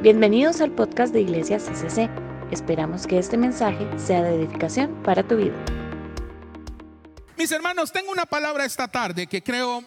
[0.00, 2.08] Bienvenidos al podcast de Iglesia CCC.
[2.52, 5.56] Esperamos que este mensaje sea de edificación para tu vida.
[7.36, 9.82] Mis hermanos, tengo una palabra esta tarde que creo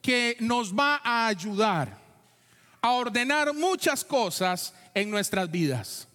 [0.00, 1.98] que nos va a ayudar
[2.80, 6.08] a ordenar muchas cosas en nuestras vidas.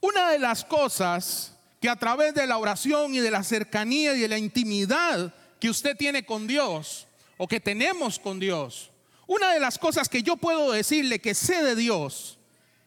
[0.00, 4.20] Una de las cosas que a través de la oración y de la cercanía y
[4.20, 8.89] de la intimidad que usted tiene con Dios o que tenemos con Dios,
[9.30, 12.36] una de las cosas que yo puedo decirle que sé de Dios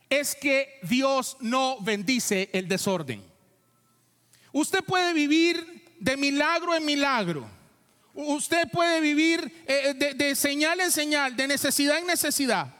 [0.09, 3.23] es que Dios no bendice el desorden.
[4.51, 7.47] Usted puede vivir de milagro en milagro.
[8.13, 12.75] Usted puede vivir eh, de, de señal en señal, de necesidad en necesidad.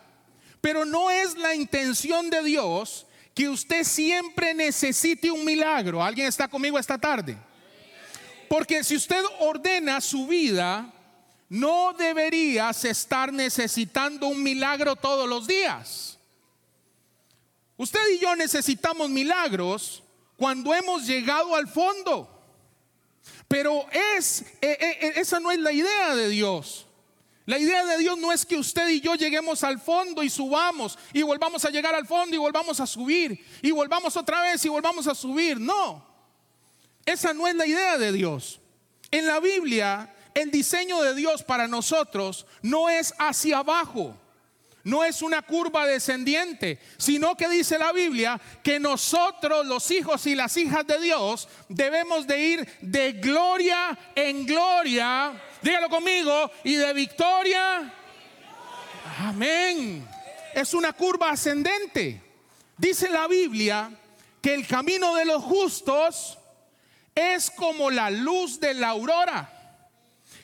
[0.60, 6.04] Pero no es la intención de Dios que usted siempre necesite un milagro.
[6.04, 7.38] ¿Alguien está conmigo esta tarde?
[8.50, 10.93] Porque si usted ordena su vida,
[11.54, 16.18] no deberías estar necesitando un milagro todos los días.
[17.78, 20.02] Usted y yo necesitamos milagros
[20.36, 22.28] cuando hemos llegado al fondo.
[23.48, 23.86] Pero
[24.18, 26.88] es, eh, eh, esa no es la idea de Dios.
[27.46, 30.98] La idea de Dios no es que usted y yo lleguemos al fondo y subamos
[31.14, 34.70] y volvamos a llegar al fondo y volvamos a subir y volvamos otra vez y
[34.70, 35.60] volvamos a subir.
[35.60, 36.04] No,
[37.06, 38.60] esa no es la idea de Dios.
[39.12, 44.16] En la Biblia, el diseño de Dios para nosotros no es hacia abajo,
[44.84, 50.36] no es una curva descendiente, sino que dice la Biblia que nosotros, los hijos y
[50.36, 56.94] las hijas de Dios, debemos de ir de gloria en gloria dígalo conmigo, y de
[56.94, 57.92] victoria.
[59.20, 60.08] Amén.
[60.54, 62.22] Es una curva ascendente.
[62.78, 63.90] Dice la Biblia
[64.42, 66.38] que el camino de los justos
[67.16, 69.53] es como la luz de la aurora,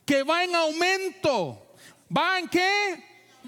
[0.09, 1.75] que va en aumento.
[2.17, 3.03] ¿Va en qué?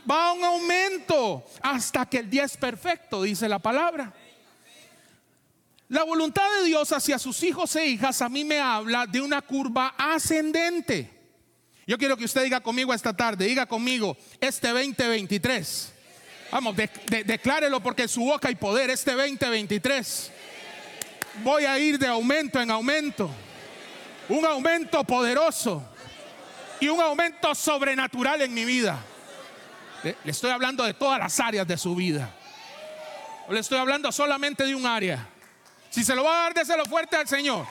[0.09, 4.13] Va en aumento hasta que el día es perfecto, dice la palabra.
[5.89, 9.41] La voluntad de Dios hacia sus hijos e hijas a mí me habla de una
[9.41, 11.09] curva ascendente.
[11.87, 15.93] Yo quiero que usted diga conmigo esta tarde, diga conmigo, este 2023.
[16.51, 16.75] Vamos,
[17.25, 20.31] declárelo porque en su boca hay poder, este 2023.
[21.43, 23.31] Voy a ir de aumento en aumento.
[24.29, 25.90] Un aumento poderoso
[26.81, 28.99] y un aumento sobrenatural en mi vida.
[30.03, 32.33] Le, estoy hablando de todas las áreas de su vida.
[33.47, 35.29] O le estoy hablando solamente de un área.
[35.91, 37.67] Si se lo va a dar, déselo fuerte al Señor.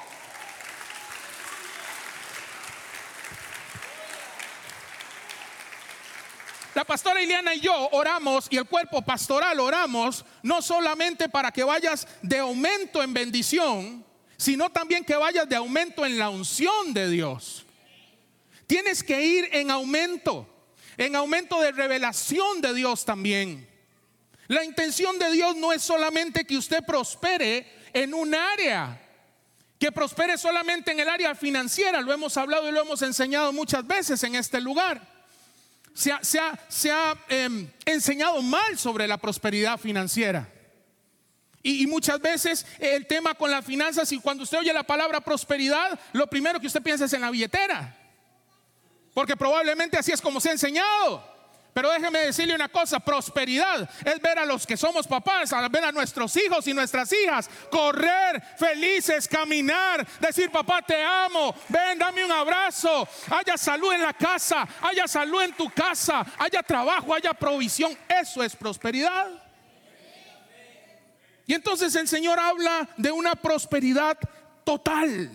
[6.76, 11.64] La pastora Ileana y yo oramos y el cuerpo pastoral oramos no solamente para que
[11.64, 14.04] vayas de aumento en bendición,
[14.36, 17.66] sino también que vayas de aumento en la unción de Dios.
[18.70, 20.46] Tienes que ir en aumento,
[20.96, 23.68] en aumento de revelación de Dios también.
[24.46, 28.96] La intención de Dios no es solamente que usted prospere en un área,
[29.76, 33.84] que prospere solamente en el área financiera, lo hemos hablado y lo hemos enseñado muchas
[33.84, 35.04] veces en este lugar
[35.92, 40.48] se ha, em, enseñado mal sobre la prosperidad financiera.
[41.60, 45.20] Y, y, muchas veces el tema con las finanzas, y cuando usted oye la palabra
[45.20, 47.96] prosperidad, lo primero que usted piensa es en la billetera.
[49.14, 51.30] Porque probablemente así es como se ha enseñado.
[51.72, 55.92] Pero déjeme decirle una cosa, prosperidad es ver a los que somos papás, ver a
[55.92, 62.32] nuestros hijos y nuestras hijas correr felices, caminar, decir papá te amo, ven, dame un
[62.32, 67.96] abrazo, haya salud en la casa, haya salud en tu casa, haya trabajo, haya provisión,
[68.08, 69.28] eso es prosperidad.
[71.46, 74.18] Y entonces el Señor habla de una prosperidad
[74.64, 75.30] total.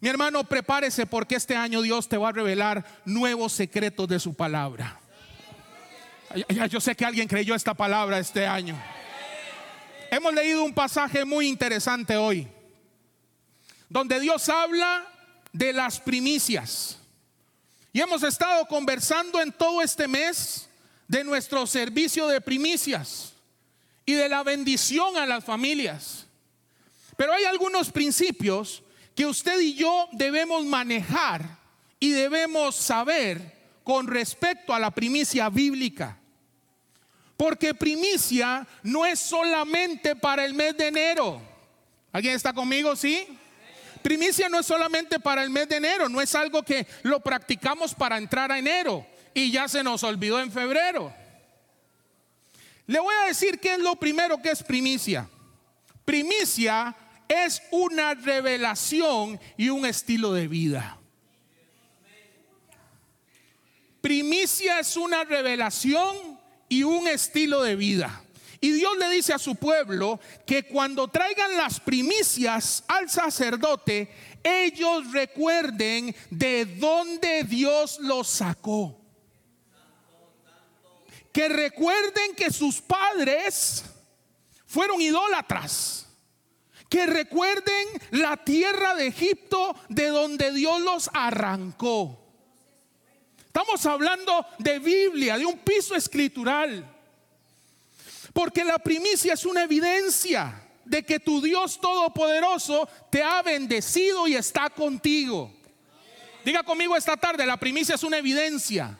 [0.00, 4.34] Mi hermano, prepárese porque este año Dios te va a revelar nuevos secretos de su
[4.34, 4.98] palabra.
[6.70, 8.80] Yo sé que alguien creyó esta palabra este año.
[10.10, 12.48] Hemos leído un pasaje muy interesante hoy,
[13.88, 15.06] donde Dios habla
[15.52, 16.98] de las primicias.
[17.92, 20.68] Y hemos estado conversando en todo este mes
[21.08, 23.34] de nuestro servicio de primicias
[24.06, 26.26] y de la bendición a las familias.
[27.16, 28.82] Pero hay algunos principios
[29.14, 31.58] que usted y yo debemos manejar
[31.98, 36.16] y debemos saber con respecto a la primicia bíblica.
[37.36, 41.40] Porque primicia no es solamente para el mes de enero.
[42.12, 42.94] ¿Alguien está conmigo?
[42.96, 43.26] ¿Sí?
[44.02, 47.94] Primicia no es solamente para el mes de enero, no es algo que lo practicamos
[47.94, 51.12] para entrar a enero y ya se nos olvidó en febrero.
[52.86, 55.28] Le voy a decir qué es lo primero que es primicia.
[56.04, 56.96] Primicia
[57.30, 60.98] es una revelación y un estilo de vida.
[64.00, 68.24] Primicia es una revelación y un estilo de vida.
[68.60, 74.12] Y Dios le dice a su pueblo que cuando traigan las primicias al sacerdote,
[74.42, 79.00] ellos recuerden de dónde Dios los sacó.
[81.32, 83.84] Que recuerden que sus padres
[84.66, 86.09] fueron idólatras.
[86.90, 92.18] Que recuerden la tierra de Egipto de donde Dios los arrancó.
[93.46, 96.84] Estamos hablando de Biblia, de un piso escritural.
[98.32, 104.34] Porque la primicia es una evidencia de que tu Dios Todopoderoso te ha bendecido y
[104.34, 105.52] está contigo.
[106.44, 108.98] Diga conmigo esta tarde, la primicia es una evidencia.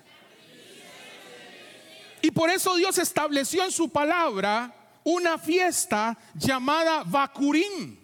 [2.22, 7.96] Y por eso Dios estableció en su palabra una fiesta llamada Bakurim.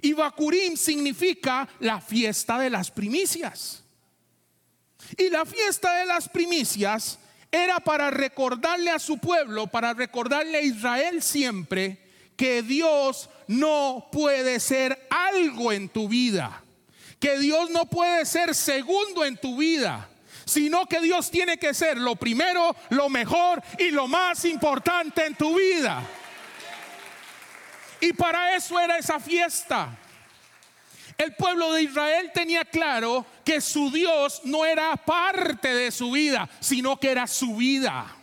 [0.00, 3.84] Y Bakurim significa la fiesta de las primicias.
[5.16, 7.18] Y la fiesta de las primicias
[7.50, 12.02] era para recordarle a su pueblo, para recordarle a Israel siempre
[12.36, 16.64] que Dios no puede ser algo en tu vida,
[17.20, 20.08] que Dios no puede ser segundo en tu vida,
[20.52, 25.34] sino que Dios tiene que ser lo primero, lo mejor y lo más importante en
[25.34, 26.02] tu vida.
[28.00, 29.96] Y para eso era esa fiesta.
[31.16, 36.48] El pueblo de Israel tenía claro que su Dios no era parte de su vida,
[36.60, 38.14] sino que era su vida.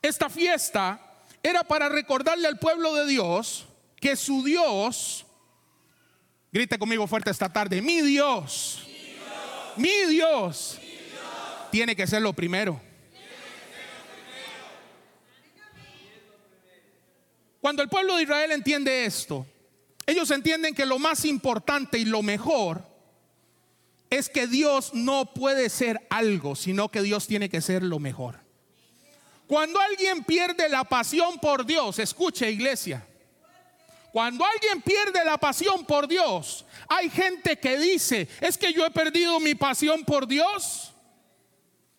[0.00, 1.00] Esta fiesta
[1.42, 3.66] era para recordarle al pueblo de Dios
[3.96, 5.26] que su Dios,
[6.52, 8.87] grite conmigo fuerte esta tarde, mi Dios,
[9.78, 10.78] mi Dios,
[11.70, 12.80] tiene que ser lo primero.
[17.60, 19.46] Cuando el pueblo de Israel entiende esto,
[20.06, 22.82] ellos entienden que lo más importante y lo mejor
[24.10, 28.40] es que Dios no puede ser algo, sino que Dios tiene que ser lo mejor.
[29.46, 33.06] Cuando alguien pierde la pasión por Dios, escuche iglesia,
[34.12, 38.90] cuando alguien pierde la pasión por Dios, hay gente que dice, es que yo he
[38.90, 40.92] perdido mi pasión por Dios.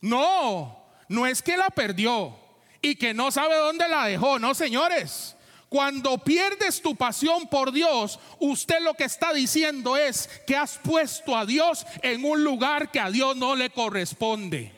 [0.01, 2.35] No, no es que la perdió
[2.81, 5.35] y que no sabe dónde la dejó, no señores.
[5.69, 11.37] Cuando pierdes tu pasión por Dios, usted lo que está diciendo es que has puesto
[11.37, 14.73] a Dios en un lugar que a Dios no le corresponde.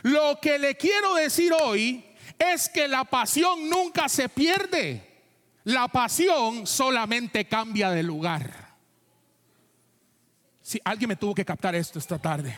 [0.00, 2.02] Lo que le quiero decir hoy
[2.42, 5.08] es que la pasión nunca se pierde.
[5.64, 8.72] La pasión solamente cambia de lugar.
[10.60, 12.56] Si alguien me tuvo que captar esto esta tarde.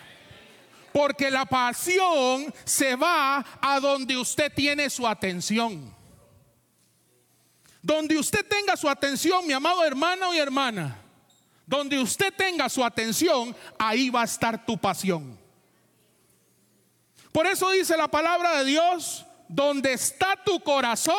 [0.93, 5.95] Porque la pasión se va a donde usted tiene su atención.
[7.83, 10.99] Donde usted tenga su atención, mi amado hermano y hermana,
[11.67, 15.39] donde usted tenga su atención, ahí va a estar tu pasión.
[17.33, 21.15] Por eso dice la palabra de Dios, donde está tu corazón,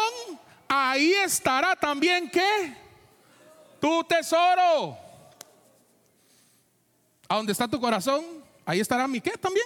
[0.68, 2.76] ahí estará también qué?
[3.80, 4.98] Tu tesoro.
[7.28, 8.24] A donde está tu corazón,
[8.66, 9.66] ahí estará mi qué también.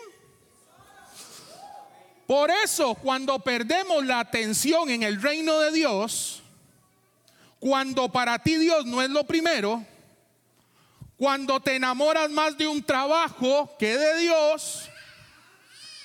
[2.27, 6.43] Por eso cuando perdemos la atención en el reino de Dios,
[7.59, 9.83] cuando para ti Dios no es lo primero,
[11.17, 14.89] cuando te enamoras más de un trabajo que de Dios,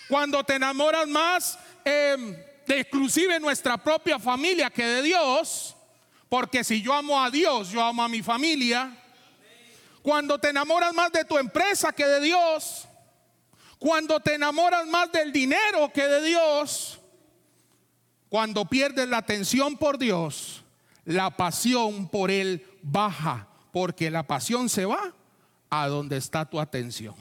[0.08, 2.36] cuando te enamoras más em,
[2.66, 5.76] de inclusive nuestra propia familia que de Dios,
[6.28, 8.96] porque si yo amo a Dios, yo amo a mi familia,
[10.02, 12.86] cuando te enamoras más de tu empresa que de Dios,
[13.78, 17.00] cuando te enamoras más del dinero que de Dios,
[18.28, 20.64] cuando pierdes la atención por Dios,
[21.04, 25.14] la pasión por Él baja, porque la pasión se va
[25.70, 27.14] a donde está tu atención.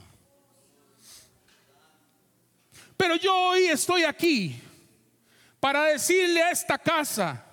[3.03, 4.57] Pero yo hoy estoy aquí
[5.59, 7.43] para decirle a esta casa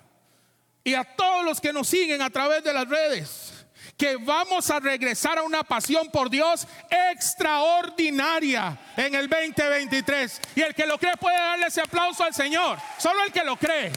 [0.81, 3.65] y a todos los que nos siguen a través de las redes,
[3.97, 10.39] que vamos a regresar a una pasión por Dios extraordinaria en el 2023.
[10.55, 12.79] Y el que lo cree puede darle ese aplauso al Señor.
[12.97, 13.91] Solo el que lo cree.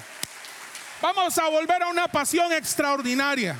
[1.00, 3.56] Vamos a volver a una pasión extraordinaria.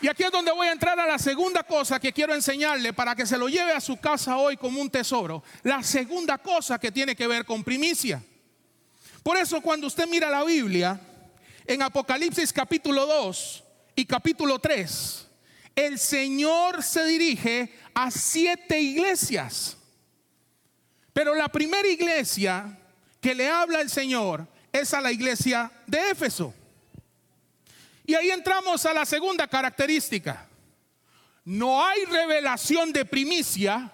[0.00, 3.14] Y aquí es donde voy a entrar a la segunda cosa que quiero enseñarle para
[3.14, 5.42] que se lo lleve a su casa hoy como un tesoro.
[5.62, 8.22] La segunda cosa que tiene que ver con primicia.
[9.22, 11.00] Por eso cuando usted mira la Biblia,
[11.66, 13.64] en Apocalipsis capítulo 2
[13.96, 15.26] y capítulo 3,
[15.74, 19.76] el Señor se dirige a siete iglesias.
[21.12, 22.78] Pero la primera iglesia
[23.20, 26.54] que le habla el Señor es a la iglesia de Éfeso.
[28.06, 30.48] Y ahí entramos a la segunda característica.
[31.44, 33.92] no hay revelación de primicia,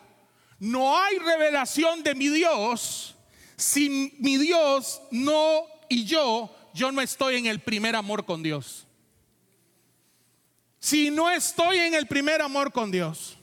[0.59, 3.14] no hay revelación de mi Dios,
[3.57, 8.87] si mi Dios no y yo, yo no estoy en el primer amor con Dios.
[10.81, 13.37] Si no estoy en el primer amor con Dios.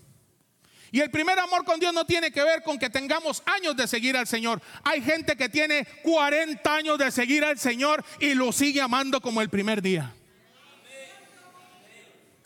[0.92, 3.88] Y el primer amor con Dios no tiene que ver con que tengamos años de
[3.88, 4.62] seguir al Señor.
[4.84, 9.42] Hay gente que tiene 40 años de seguir al Señor y lo sigue amando como
[9.42, 10.14] el primer día.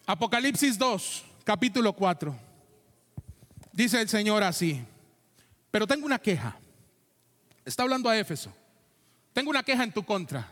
[0.06, 2.36] Apocalipsis 2, capítulo 4.
[3.72, 4.84] Dice el Señor así,
[5.72, 6.58] pero tengo una queja.
[7.64, 8.54] Está hablando a Éfeso.
[9.32, 10.52] Tengo una queja en tu contra.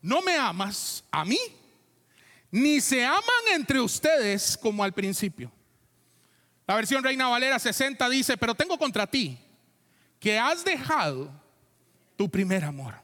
[0.00, 1.38] No me amas a mí,
[2.50, 3.22] ni se aman
[3.54, 5.50] entre ustedes como al principio.
[6.66, 9.36] La versión Reina Valera 60 dice, pero tengo contra ti
[10.20, 11.32] que has dejado
[12.16, 12.94] tu primer amor.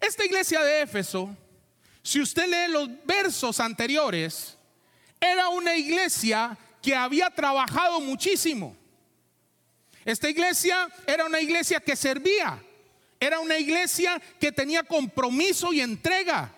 [0.00, 1.34] Esta iglesia de Éfeso,
[2.08, 4.56] si usted lee los versos anteriores,
[5.20, 8.74] era una iglesia que había trabajado muchísimo.
[10.06, 12.62] Esta iglesia era una iglesia que servía,
[13.20, 16.50] era una iglesia que tenía compromiso y entrega.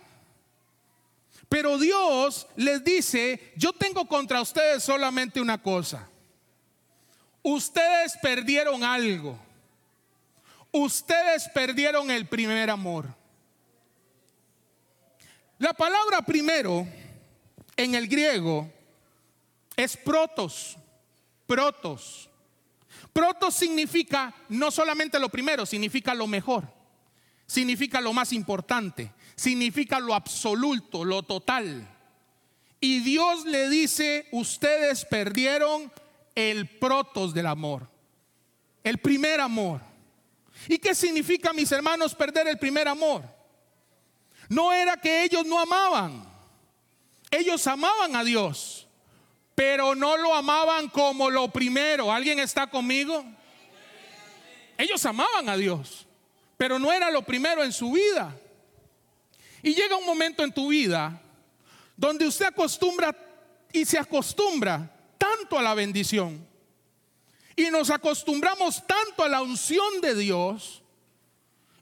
[1.48, 6.08] Pero Dios les dice, yo tengo contra ustedes solamente una cosa.
[7.42, 9.36] Ustedes perdieron algo.
[10.70, 13.19] Ustedes perdieron el primer amor.
[15.60, 16.88] La palabra primero
[17.76, 18.72] en el griego
[19.76, 20.74] es protos,
[21.46, 22.30] protos.
[23.12, 26.64] Protos significa no solamente lo primero, significa lo mejor,
[27.44, 31.86] significa lo más importante, significa lo absoluto, lo total.
[32.80, 35.92] Y Dios le dice, ustedes perdieron
[36.34, 37.86] el protos del amor,
[38.82, 39.82] el primer amor.
[40.68, 43.39] ¿Y qué significa, mis hermanos, perder el primer amor?
[44.50, 46.24] No era que ellos no amaban,
[47.30, 48.88] ellos amaban a Dios,
[49.54, 52.12] pero no lo amaban como lo primero.
[52.12, 53.24] ¿Alguien está conmigo?
[54.76, 56.04] Ellos amaban a Dios,
[56.56, 58.36] pero no era lo primero en su vida.
[59.62, 61.22] Y llega un momento en tu vida
[61.96, 63.16] donde usted acostumbra
[63.72, 66.44] y se acostumbra tanto a la bendición
[67.54, 70.79] y nos acostumbramos tanto a la unción de Dios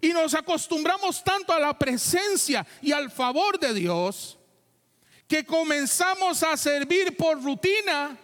[0.00, 4.38] y nos acostumbramos tanto a la presencia y al favor de Dios
[5.26, 8.17] que comenzamos a servir por rutina.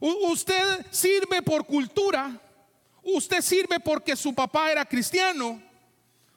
[0.00, 2.38] usted sirve por cultura,
[3.02, 5.62] usted sirve porque su papá era cristiano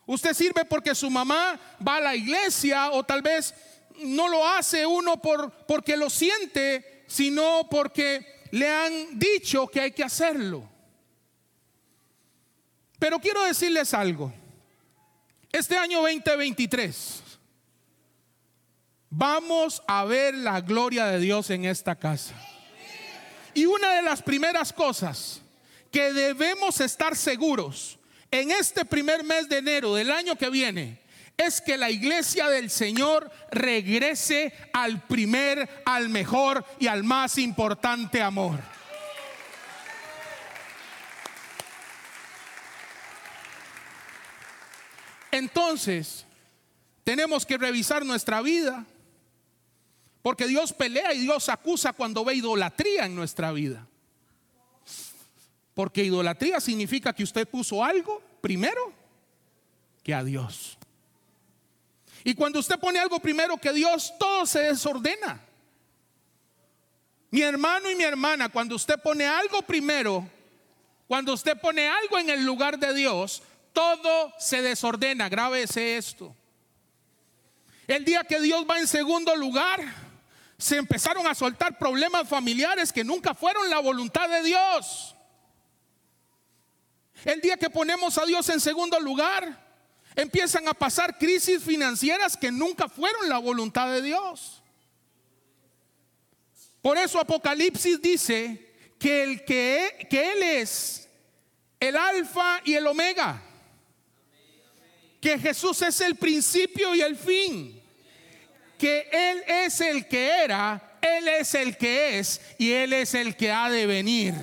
[0.07, 3.53] Usted sirve porque su mamá va a la iglesia o tal vez
[3.99, 9.91] no lo hace uno por, porque lo siente, sino porque le han dicho que hay
[9.91, 10.63] que hacerlo.
[12.99, 14.33] Pero quiero decirles algo.
[15.51, 17.23] Este año 2023
[19.09, 22.35] vamos a ver la gloria de Dios en esta casa.
[23.53, 25.41] Y una de las primeras cosas
[25.91, 27.97] que debemos estar seguros
[28.29, 30.99] en este primer mes de enero del año que viene
[31.37, 38.21] es que la iglesia del Señor regrese al primer, al mejor y al más importante
[38.21, 38.59] amor.
[45.37, 46.25] Entonces,
[47.03, 48.85] tenemos que revisar nuestra vida,
[50.21, 53.87] porque Dios pelea y Dios acusa cuando ve idolatría en nuestra vida.
[55.73, 58.91] Porque idolatría significa que usted puso algo primero
[60.03, 60.77] que a Dios.
[62.23, 65.39] Y cuando usted pone algo primero que Dios, todo se desordena.
[67.29, 70.27] Mi hermano y mi hermana, cuando usted pone algo primero,
[71.07, 73.43] cuando usted pone algo en el lugar de Dios,
[73.77, 75.29] todo se desordena.
[75.29, 76.35] Grábese esto.
[77.85, 79.79] El día que Dios va en segundo lugar,
[80.57, 85.15] se empezaron a soltar problemas familiares que nunca fueron la voluntad de Dios.
[87.23, 89.63] El día que ponemos a Dios en segundo lugar,
[90.15, 94.63] empiezan a pasar crisis financieras que nunca fueron la voluntad de Dios.
[96.81, 101.07] Por eso Apocalipsis dice que el que, que él es
[101.79, 103.43] el alfa y el omega.
[105.21, 107.81] Que Jesús es el principio y el fin.
[108.77, 113.35] Que él es el que era, él es el que es y él es el
[113.35, 114.35] que ha de venir.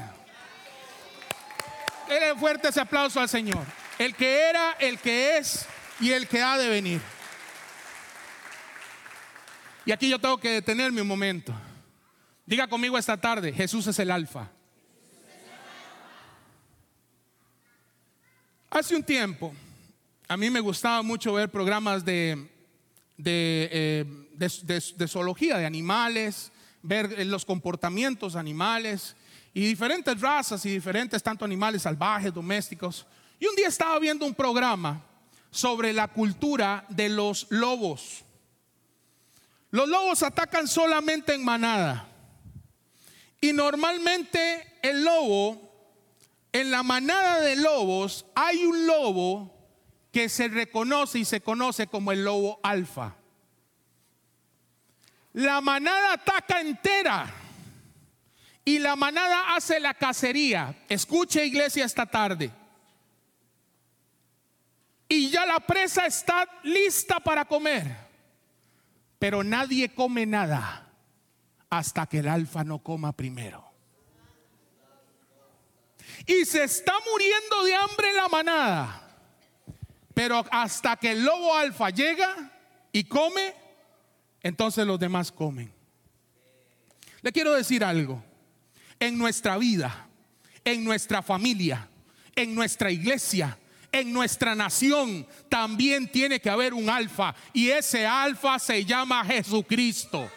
[2.09, 3.65] Denle fuerte ese aplauso al Señor.
[3.99, 5.67] El que era, el que es
[6.01, 7.01] y el que ha de venir.
[9.87, 11.55] Y aquí yo tengo que detenerme un momento.
[12.47, 14.51] Diga conmigo esta tarde, Jesús es el alfa.
[18.71, 19.55] Hace un tiempo,
[20.29, 22.51] a mí me gustaba mucho ver programas de
[23.17, 24.05] de, eh,
[24.97, 26.53] de zoología, de animales,
[26.83, 29.17] ver los comportamientos animales
[29.53, 33.07] y diferentes razas y diferentes tanto animales salvajes, domésticos.
[33.39, 35.03] Y un día estaba viendo un programa
[35.51, 38.25] sobre la cultura de los lobos.
[39.71, 42.09] Los lobos atacan solamente en manada.
[43.41, 45.61] Y normalmente el lobo,
[46.53, 49.54] en la manada de lobos, hay un lobo
[50.15, 53.17] que se reconoce y se conoce como el lobo alfa.
[55.33, 57.35] La manada ataca entera
[58.65, 60.85] y la manada hace la cacería.
[60.89, 62.53] Escuche iglesia esta tarde.
[65.09, 67.97] Y ya la presa está lista para comer.
[69.19, 70.93] Pero nadie come nada
[71.71, 73.69] hasta que el alfa no coma primero.
[76.25, 79.04] Y se está muriendo de hambre la manada.
[80.15, 82.53] Pero hasta que el lobo alfa llega
[82.93, 83.55] y come,
[84.41, 85.73] entonces los demás comen.
[87.21, 88.23] Le quiero decir algo.
[89.01, 90.09] En nuestra vida,
[90.65, 91.89] en nuestra familia,
[92.37, 93.59] en nuestra iglesia,
[93.91, 97.35] en nuestra nación también tiene que haber un alfa.
[97.53, 100.31] Y ese alfa se llama Jesucristo.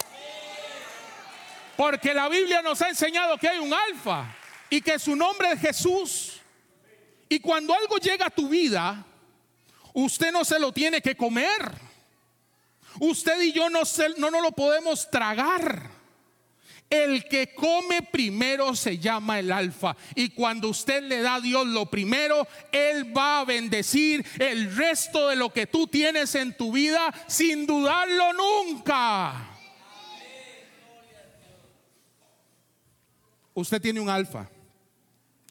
[1.76, 4.34] Porque la Biblia nos ha enseñado que hay un alfa
[4.70, 6.40] y que su nombre es Jesús.
[7.28, 9.04] Y cuando algo llega a tu vida,
[10.04, 11.72] usted no se lo tiene que comer.
[13.00, 13.82] Usted y yo no,
[14.18, 15.98] no nos lo podemos tragar.
[16.90, 19.94] El que come primero se llama el alfa.
[20.14, 25.28] Y cuando usted le da a Dios lo primero, Él va a bendecir el resto
[25.28, 29.50] de lo que tú tienes en tu vida sin dudarlo nunca.
[33.52, 34.48] Usted tiene un alfa.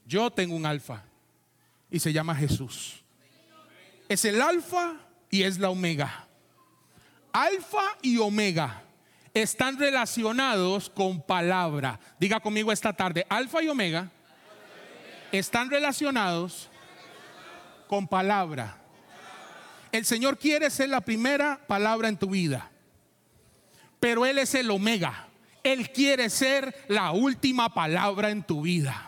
[0.06, 1.04] Yo tengo un alfa.
[1.90, 3.04] Y se llama Jesús.
[4.08, 4.94] Es el alfa
[5.30, 6.28] y es la omega.
[7.32, 8.82] Alfa y Omega
[9.34, 12.00] están relacionados con palabra.
[12.18, 14.10] Diga conmigo esta tarde, Alfa y Omega
[15.30, 16.68] están relacionados
[17.86, 18.78] con palabra.
[19.92, 22.70] El Señor quiere ser la primera palabra en tu vida,
[24.00, 25.28] pero Él es el Omega.
[25.62, 29.07] Él quiere ser la última palabra en tu vida.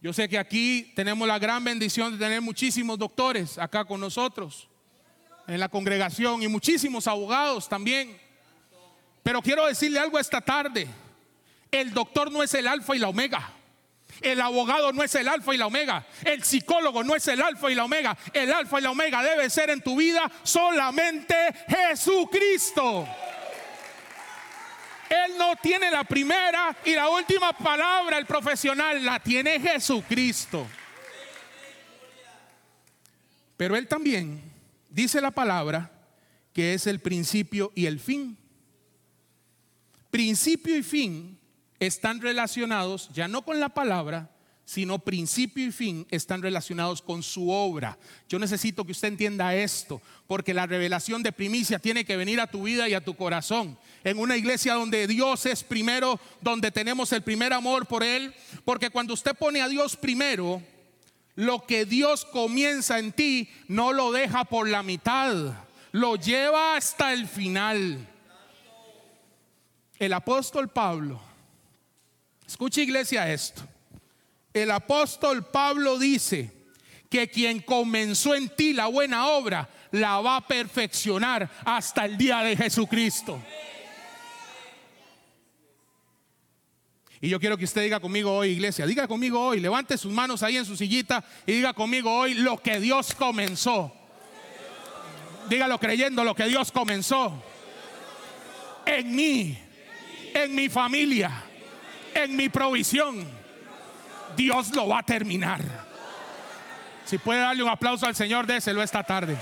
[0.00, 4.68] Yo sé que aquí tenemos la gran bendición de tener muchísimos doctores acá con nosotros
[5.46, 8.18] en la congregación y muchísimos abogados también.
[9.22, 10.86] Pero quiero decirle algo esta tarde.
[11.70, 13.52] El doctor no es el alfa y la omega.
[14.20, 16.06] El abogado no es el alfa y la omega.
[16.24, 18.16] El psicólogo no es el alfa y la omega.
[18.32, 21.34] El alfa y la omega debe ser en tu vida solamente
[21.68, 23.06] Jesucristo.
[25.08, 30.66] Él no tiene la primera y la última palabra, el profesional, la tiene Jesucristo.
[33.56, 34.42] Pero Él también
[34.90, 35.90] dice la palabra
[36.52, 38.36] que es el principio y el fin.
[40.10, 41.38] Principio y fin
[41.78, 44.30] están relacionados ya no con la palabra,
[44.66, 47.96] sino principio y fin están relacionados con su obra.
[48.28, 52.48] Yo necesito que usted entienda esto, porque la revelación de primicia tiene que venir a
[52.48, 53.78] tu vida y a tu corazón.
[54.02, 58.90] En una iglesia donde Dios es primero, donde tenemos el primer amor por Él, porque
[58.90, 60.60] cuando usted pone a Dios primero,
[61.36, 65.54] lo que Dios comienza en ti no lo deja por la mitad,
[65.92, 68.04] lo lleva hasta el final.
[69.96, 71.20] El apóstol Pablo,
[72.44, 73.62] escucha iglesia esto,
[74.62, 76.50] el apóstol Pablo dice
[77.10, 82.38] que quien comenzó en ti la buena obra, la va a perfeccionar hasta el día
[82.38, 83.40] de Jesucristo.
[87.20, 90.42] Y yo quiero que usted diga conmigo hoy, iglesia, diga conmigo hoy, levante sus manos
[90.42, 93.92] ahí en su sillita y diga conmigo hoy lo que Dios comenzó.
[95.48, 97.42] Dígalo creyendo lo que Dios comenzó.
[98.86, 99.58] En mí,
[100.34, 101.44] en mi familia,
[102.14, 103.45] en mi provisión.
[104.36, 105.60] Dios lo va a terminar.
[107.04, 109.36] Si puede darle un aplauso al Señor, déselo esta tarde.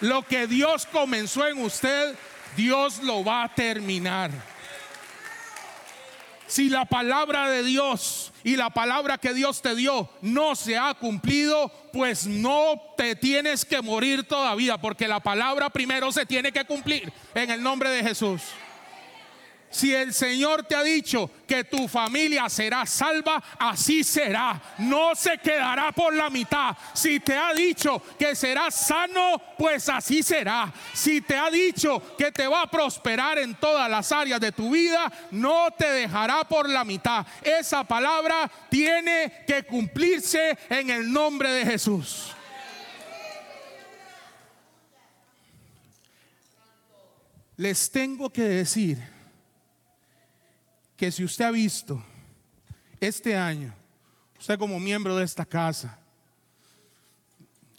[0.00, 2.16] Lo que Dios comenzó en usted,
[2.56, 4.30] Dios lo va a terminar.
[6.46, 10.94] Si la palabra de Dios y la palabra que Dios te dio no se ha
[10.94, 16.64] cumplido, pues no te tienes que morir todavía, porque la palabra primero se tiene que
[16.64, 18.40] cumplir en el nombre de Jesús.
[19.70, 24.60] Si el Señor te ha dicho que tu familia será salva, así será.
[24.78, 26.76] No se quedará por la mitad.
[26.94, 30.72] Si te ha dicho que serás sano, pues así será.
[30.94, 34.70] Si te ha dicho que te va a prosperar en todas las áreas de tu
[34.70, 37.26] vida, no te dejará por la mitad.
[37.42, 42.34] Esa palabra tiene que cumplirse en el nombre de Jesús.
[47.56, 49.17] Les tengo que decir
[50.98, 52.04] que si usted ha visto
[53.00, 53.72] este año,
[54.36, 55.96] usted como miembro de esta casa,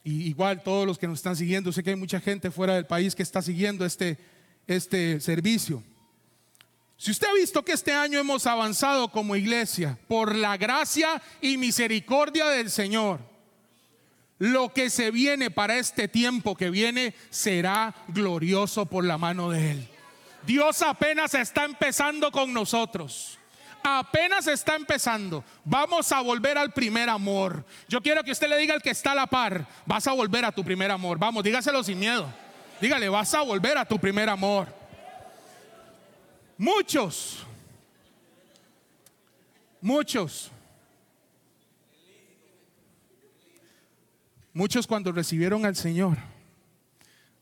[0.06, 2.86] y igual todos los que nos están siguiendo, sé que hay mucha gente fuera del
[2.88, 4.18] país que está siguiendo este,
[4.66, 5.84] este servicio.
[6.96, 11.58] Si usted ha visto que este año hemos avanzado como iglesia por la gracia y
[11.58, 13.20] misericordia del Señor,
[14.38, 19.72] lo que se viene para este tiempo que viene será glorioso por la mano de
[19.72, 19.89] Él.
[20.46, 23.38] Dios apenas está empezando con nosotros.
[23.84, 25.44] Apenas está empezando.
[25.64, 27.64] Vamos a volver al primer amor.
[27.88, 30.44] Yo quiero que usted le diga al que está a la par, vas a volver
[30.46, 31.18] a tu primer amor.
[31.18, 32.32] Vamos, dígaselo sin miedo.
[32.82, 34.68] Dígale, vas a volver a tu primer amor.
[36.58, 37.46] Muchos,
[39.80, 40.52] muchos
[44.54, 46.18] Muchos cuando recibieron al Señor,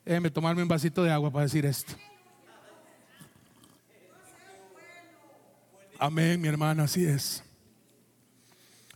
[0.06, 1.96] déjenme tomarme un vasito de agua para decir esto.
[6.00, 7.44] Amén, mi hermana, así es.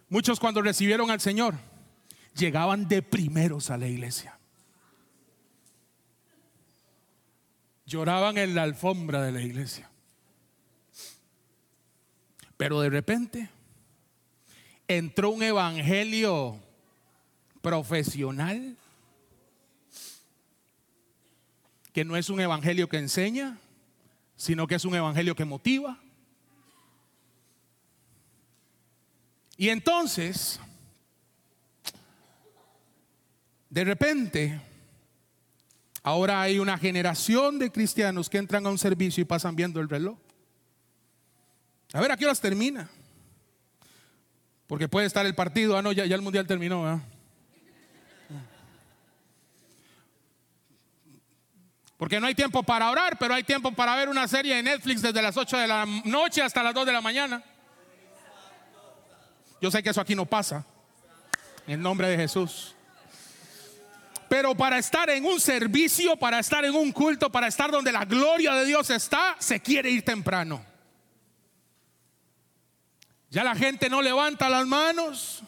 [0.07, 1.55] Muchos cuando recibieron al Señor,
[2.35, 4.37] llegaban de primeros a la iglesia.
[7.85, 9.89] Lloraban en la alfombra de la iglesia.
[12.55, 13.49] Pero de repente
[14.87, 16.59] entró un evangelio
[17.61, 18.77] profesional,
[21.93, 23.57] que no es un evangelio que enseña,
[24.35, 25.99] sino que es un evangelio que motiva.
[29.61, 30.59] Y entonces,
[33.69, 34.59] de repente,
[36.01, 39.87] ahora hay una generación de cristianos que entran a un servicio y pasan viendo el
[39.87, 40.17] reloj.
[41.93, 42.89] A ver, ¿a qué horas termina?
[44.65, 46.99] Porque puede estar el partido, ah, no, ya, el mundial terminó.
[51.97, 55.03] Porque no hay tiempo para orar, pero hay tiempo para ver una serie de Netflix
[55.03, 57.43] desde las 8 de la noche hasta las 2 de la mañana.
[59.61, 60.65] Yo sé que eso aquí no pasa.
[61.67, 62.75] En nombre de Jesús.
[64.27, 68.05] Pero para estar en un servicio, para estar en un culto, para estar donde la
[68.05, 70.65] gloria de Dios está, se quiere ir temprano.
[73.29, 75.43] Ya la gente no levanta las manos.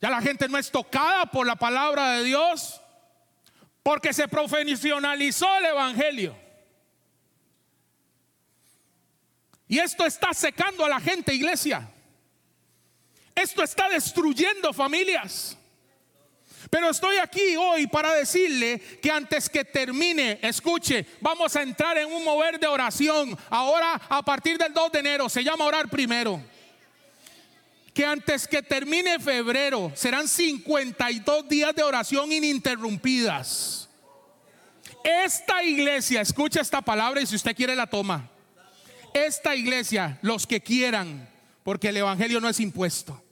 [0.00, 2.80] Ya la gente no es tocada por la palabra de Dios.
[3.82, 6.36] Porque se profesionalizó el Evangelio.
[9.68, 11.88] Y esto está secando a la gente, iglesia.
[13.34, 15.56] Esto está destruyendo familias.
[16.70, 22.12] Pero estoy aquí hoy para decirle que antes que termine, escuche, vamos a entrar en
[22.12, 23.38] un mover de oración.
[23.48, 26.42] Ahora, a partir del 2 de enero, se llama orar primero.
[27.94, 33.88] Que antes que termine febrero, serán 52 días de oración ininterrumpidas.
[35.04, 38.28] Esta iglesia, escucha esta palabra y si usted quiere la toma.
[39.14, 41.28] Esta iglesia, los que quieran,
[41.62, 43.22] porque el Evangelio no es impuesto,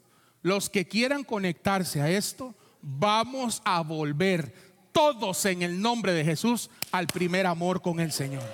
[0.43, 4.53] los que quieran conectarse a esto, vamos a volver
[4.93, 8.45] todos en el nombre de Jesús al primer amor con el Señor.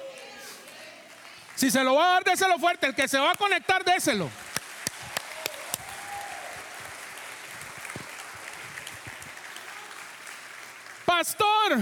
[1.54, 2.86] Si se lo va a dar, déselo fuerte.
[2.86, 4.28] El que se va a conectar, déselo.
[11.04, 11.78] Pastor,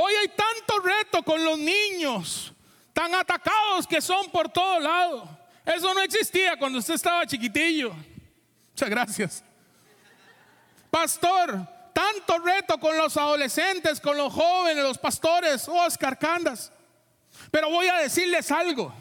[0.00, 2.54] Hoy hay tanto reto con los niños,
[2.98, 5.28] tan atacados que son por todo lado.
[5.64, 7.94] Eso no existía cuando usted estaba chiquitillo.
[8.72, 9.44] Muchas gracias.
[10.90, 16.72] Pastor, tanto reto con los adolescentes, con los jóvenes, los pastores, Oscar Candas.
[17.52, 18.92] Pero voy a decirles algo.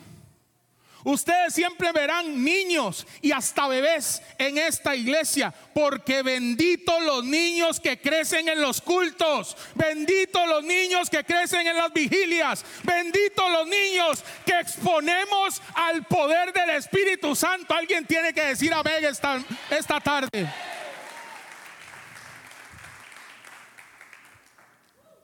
[1.08, 7.98] Ustedes siempre verán niños y hasta bebés en esta iglesia, porque bendito los niños que
[7.98, 14.22] crecen en los cultos, bendito los niños que crecen en las vigilias, bendito los niños
[14.46, 17.74] que exponemos al poder del Espíritu Santo.
[17.74, 20.52] Alguien tiene que decir amén esta, esta tarde.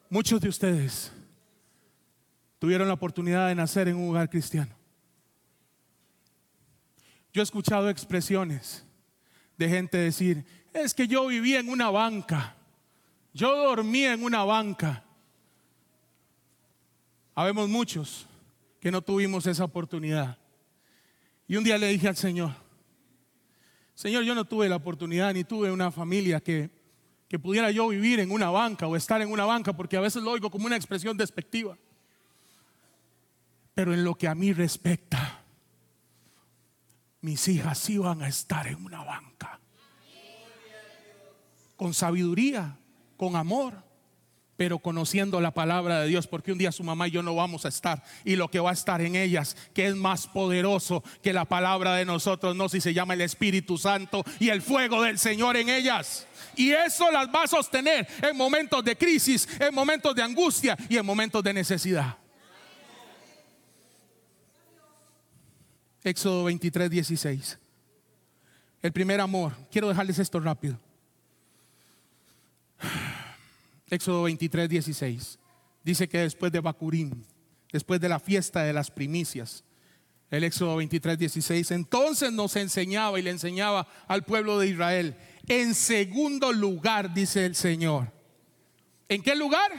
[0.10, 1.12] Muchos de ustedes
[2.58, 4.83] tuvieron la oportunidad de nacer en un hogar cristiano.
[7.34, 8.86] Yo he escuchado expresiones
[9.58, 12.56] de gente decir, es que yo vivía en una banca,
[13.34, 15.04] yo dormía en una banca.
[17.34, 18.28] Habemos muchos
[18.80, 20.38] que no tuvimos esa oportunidad.
[21.48, 22.52] Y un día le dije al Señor,
[23.96, 26.70] Señor, yo no tuve la oportunidad ni tuve una familia que,
[27.28, 30.22] que pudiera yo vivir en una banca o estar en una banca, porque a veces
[30.22, 31.78] lo oigo como una expresión despectiva.
[33.74, 35.43] Pero en lo que a mí respecta,
[37.24, 39.60] mis hijas iban a estar en una banca.
[41.78, 42.78] Con sabiduría,
[43.16, 43.82] con amor,
[44.58, 47.64] pero conociendo la palabra de Dios, porque un día su mamá y yo no vamos
[47.64, 51.32] a estar, y lo que va a estar en ellas, que es más poderoso que
[51.32, 55.18] la palabra de nosotros, no si se llama el Espíritu Santo y el fuego del
[55.18, 56.28] Señor en ellas.
[56.58, 60.98] Y eso las va a sostener en momentos de crisis, en momentos de angustia y
[60.98, 62.18] en momentos de necesidad.
[66.04, 67.60] Éxodo 23, 16.
[68.82, 69.54] El primer amor.
[69.72, 70.78] Quiero dejarles esto rápido.
[73.90, 75.40] Éxodo 23, 16.
[75.84, 77.26] Dice que después de Bacurín,
[77.72, 79.64] después de la fiesta de las primicias,
[80.30, 85.16] el Éxodo 23, 16, entonces nos enseñaba y le enseñaba al pueblo de Israel.
[85.48, 88.12] En segundo lugar, dice el Señor.
[89.08, 89.72] ¿En qué lugar?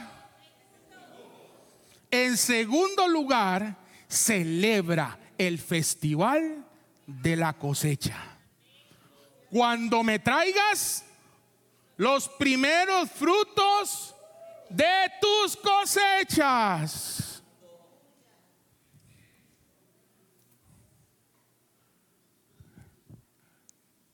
[2.09, 6.65] En segundo lugar, celebra el festival
[7.05, 8.17] de la cosecha.
[9.49, 11.05] Cuando me traigas
[11.97, 14.15] los primeros frutos
[14.69, 17.43] de tus cosechas.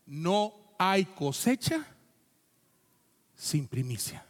[0.05, 1.85] No hay cosecha
[3.33, 4.25] sin primicia.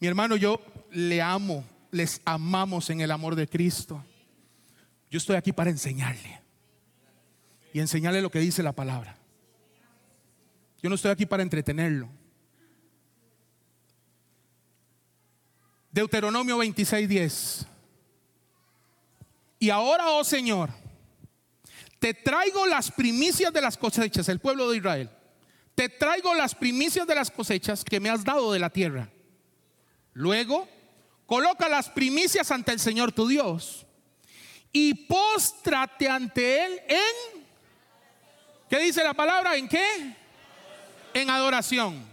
[0.00, 0.60] Mi hermano, yo
[0.90, 4.04] le amo les amamos en el amor de Cristo.
[5.10, 6.40] Yo estoy aquí para enseñarle
[7.72, 9.16] y enseñarle lo que dice la palabra.
[10.82, 12.08] Yo no estoy aquí para entretenerlo.
[15.90, 17.66] Deuteronomio 26:10.
[19.58, 20.70] Y ahora, oh Señor,
[21.98, 25.10] te traigo las primicias de las cosechas, el pueblo de Israel.
[25.74, 29.10] Te traigo las primicias de las cosechas que me has dado de la tierra.
[30.12, 30.68] Luego,
[31.30, 33.86] Coloca las primicias ante el Señor tu Dios
[34.72, 37.46] y póstrate ante Él en...
[38.68, 39.54] ¿Qué dice la palabra?
[39.54, 40.16] ¿En qué?
[41.14, 42.04] En adoración.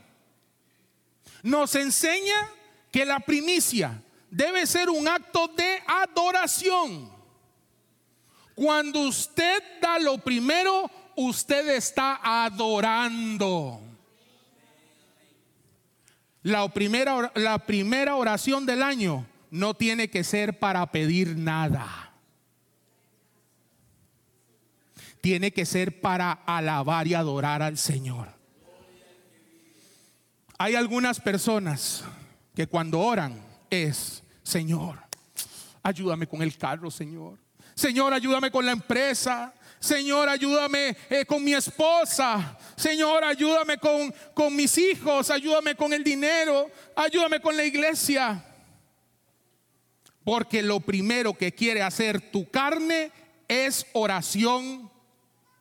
[1.42, 2.48] Nos enseña
[2.92, 7.12] que la primicia debe ser un acto de adoración.
[8.54, 13.82] Cuando usted da lo primero, usted está adorando.
[16.48, 22.14] La primera, la primera oración del año no tiene que ser para pedir nada.
[25.20, 28.30] Tiene que ser para alabar y adorar al Señor.
[30.58, 32.06] Hay algunas personas
[32.56, 35.00] que cuando oran es, Señor,
[35.84, 37.38] ayúdame con el carro, Señor.
[37.76, 39.54] Señor, ayúdame con la empresa.
[39.88, 42.58] Señor, ayúdame eh, con mi esposa.
[42.76, 45.32] Señor, ayúdame con, con mis hijos.
[45.32, 46.70] Ayúdame con el dinero.
[46.94, 48.44] Ayúdame con la iglesia.
[50.26, 53.14] Porque lo primero que quiere hacer tu carne
[53.48, 54.92] es oración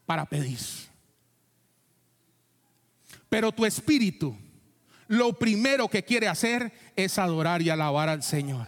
[0.07, 0.59] para pedir.
[3.29, 4.37] Pero tu espíritu,
[5.07, 8.67] lo primero que quiere hacer es adorar y alabar al Señor.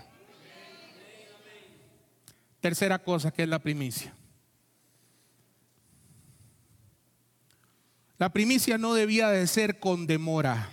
[2.61, 4.15] Tercera cosa que es la primicia.
[8.19, 10.71] La primicia no debía de ser con demora.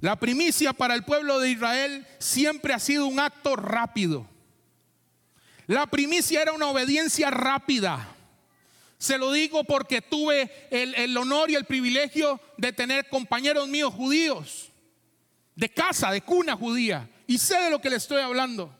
[0.00, 4.26] La primicia para el pueblo de Israel siempre ha sido un acto rápido.
[5.66, 8.08] La primicia era una obediencia rápida.
[8.98, 14.70] Se lo digo porque tuve el, honor y el privilegio de tener compañeros míos judíos,
[15.56, 18.76] de casa, de cuna judía, y sé de lo que le estoy hablando.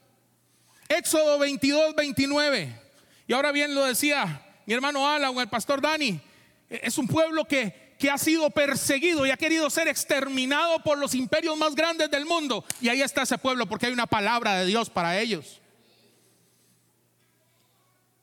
[0.89, 2.81] Éxodo 22, 29.
[3.27, 6.21] Y ahora bien lo decía mi hermano Alan el pastor Dani,
[6.83, 11.15] es un pueblo que, que ha sido perseguido y ha querido ser exterminado por los
[11.15, 12.65] imperios más grandes del mundo.
[12.81, 15.61] Y ahí está ese pueblo porque hay una palabra de Dios para ellos.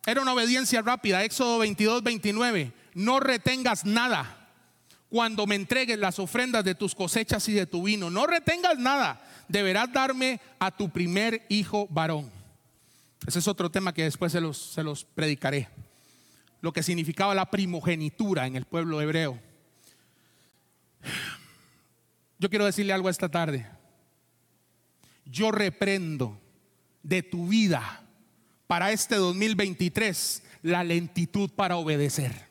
[0.05, 1.23] Era una obediencia rápida.
[1.23, 2.71] Éxodo 22, 29.
[2.95, 4.49] No retengas nada
[5.09, 8.09] cuando me entregues las ofrendas de tus cosechas y de tu vino.
[8.09, 9.21] No retengas nada.
[9.47, 12.31] Deberás darme a tu primer hijo varón.
[13.27, 15.67] Ese es otro tema que después se los, se los predicaré
[16.61, 19.39] lo que significaba la primogenitura en el pueblo hebreo.
[22.37, 23.67] Yo quiero decirle algo esta tarde.
[25.25, 26.39] Yo reprendo
[27.03, 28.03] de tu vida
[28.67, 32.49] para este 2023 la lentitud para obedecer.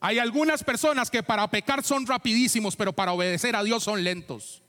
[0.00, 4.63] Hay algunas personas que para pecar son rapidísimos, pero para obedecer a Dios son lentos.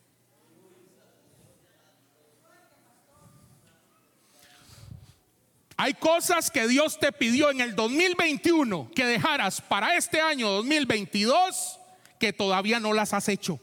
[5.77, 11.79] Hay cosas que Dios te pidió en el 2021 que dejaras para este año 2022
[12.17, 13.59] que todavía no las has hecho.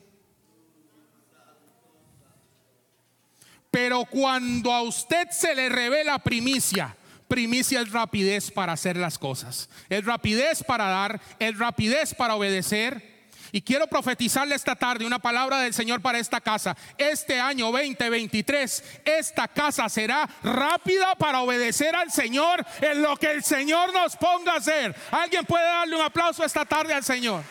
[3.70, 6.94] Pero cuando a usted se le revela primicia,
[7.26, 13.11] primicia es rapidez para hacer las cosas, es rapidez para dar, es rapidez para obedecer.
[13.54, 16.74] Y quiero profetizarle esta tarde una palabra del Señor para esta casa.
[16.96, 23.44] Este año 2023, esta casa será rápida para obedecer al Señor en lo que el
[23.44, 24.96] Señor nos ponga a hacer.
[25.10, 27.42] ¿Alguien puede darle un aplauso esta tarde al Señor?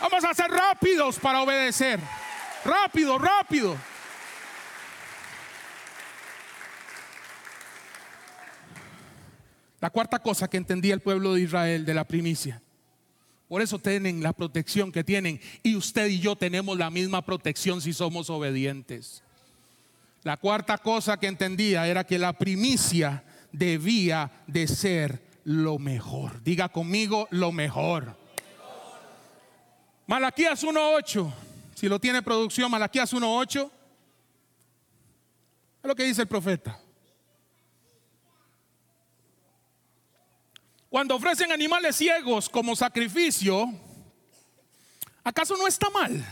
[0.00, 2.00] Vamos a ser rápidos para obedecer.
[2.64, 3.76] Rápido, rápido.
[9.78, 12.63] La cuarta cosa que entendía el pueblo de Israel de la primicia.
[13.48, 15.40] Por eso tienen la protección que tienen.
[15.62, 19.22] Y usted y yo tenemos la misma protección si somos obedientes.
[20.22, 26.42] La cuarta cosa que entendía era que la primicia debía de ser lo mejor.
[26.42, 28.16] Diga conmigo lo mejor.
[30.06, 31.32] Malaquías 1.8.
[31.74, 33.70] Si lo tiene producción, Malaquías 1.8.
[35.82, 36.80] Es lo que dice el profeta.
[40.94, 43.68] Cuando ofrecen animales ciegos como sacrificio,
[45.24, 46.24] ¿acaso no está mal?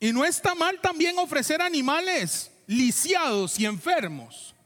[0.00, 4.56] Y no está mal también ofrecer animales lisiados y enfermos.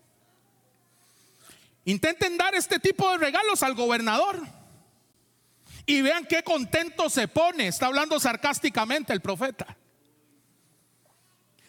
[1.84, 4.40] Intenten dar este tipo de regalos al gobernador.
[5.84, 7.68] Y vean qué contento se pone.
[7.68, 9.76] Está hablando sarcásticamente el profeta.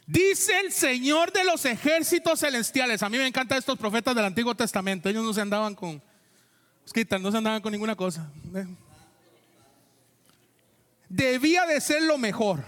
[0.07, 3.03] Dice el Señor de los ejércitos celestiales.
[3.03, 5.09] A mí me encantan estos profetas del Antiguo Testamento.
[5.09, 6.01] Ellos no se andaban con
[7.19, 8.29] no se andaban con ninguna cosa.
[11.09, 12.63] Debía de ser lo mejor.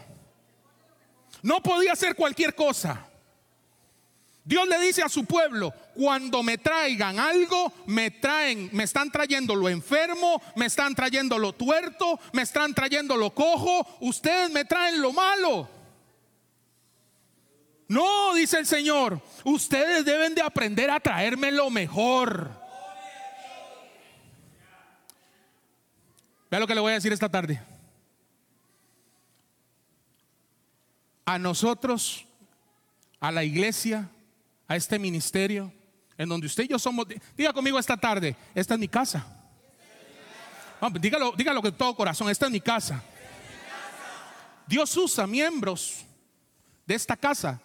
[1.42, 3.08] No podía ser cualquier cosa.
[4.44, 9.56] Dios le dice a su pueblo, cuando me traigan algo, me traen, me están trayendo
[9.56, 15.02] lo enfermo, me están trayendo lo tuerto, me están trayendo lo cojo, ustedes me traen
[15.02, 15.68] lo malo.
[17.88, 22.65] No, dice el Señor, ustedes deben de aprender a traerme lo mejor.
[26.50, 27.62] Vea lo que le voy a decir esta tarde.
[31.26, 32.26] A nosotros,
[33.20, 34.10] a la iglesia,
[34.68, 35.74] a este ministerio,
[36.18, 39.26] en donde usted y yo somos, diga conmigo esta tarde, esta es mi casa.
[41.00, 43.04] dígalo, dígalo con todo corazón, esta es mi casa.
[44.68, 46.06] Dios usa miembros
[46.86, 47.62] de esta casa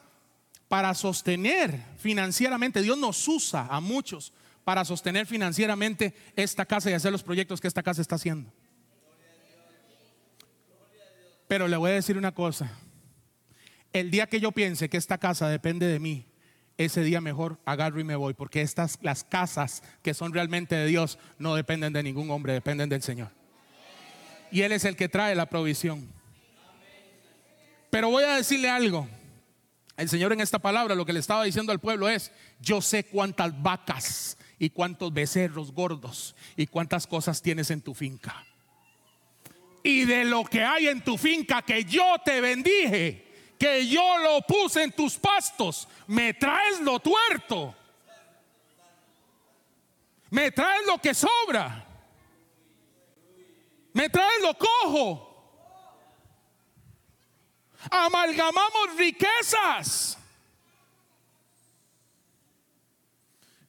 [0.68, 2.82] para sostener financieramente.
[2.82, 4.32] Dios nos usa a muchos
[4.64, 8.52] para sostener financieramente esta casa y hacer los proyectos que esta casa está haciendo.
[11.50, 12.70] Pero le voy a decir una cosa.
[13.92, 16.24] El día que yo piense que esta casa depende de mí,
[16.78, 20.86] ese día mejor agarro y me voy, porque estas las casas que son realmente de
[20.86, 23.32] Dios no dependen de ningún hombre, dependen del Señor.
[24.52, 26.08] Y él es el que trae la provisión.
[27.90, 29.08] Pero voy a decirle algo.
[29.96, 33.06] El Señor en esta palabra lo que le estaba diciendo al pueblo es, yo sé
[33.06, 38.46] cuántas vacas y cuántos becerros gordos y cuántas cosas tienes en tu finca
[39.82, 44.42] y de lo que hay en tu finca que yo te bendije, que yo lo
[44.42, 47.74] puse en tus pastos, me traes lo tuerto.
[50.30, 51.86] Me traes lo que sobra.
[53.92, 55.26] Me traes lo cojo.
[57.90, 60.19] Amalgamamos riquezas.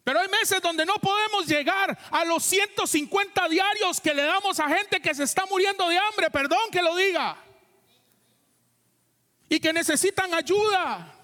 [0.03, 4.67] Pero hay meses donde no podemos llegar a los 150 diarios que le damos a
[4.67, 7.37] gente que se está muriendo de hambre, perdón que lo diga,
[9.47, 11.20] y que necesitan ayuda.